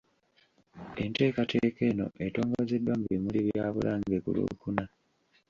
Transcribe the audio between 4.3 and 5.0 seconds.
Lwokuna.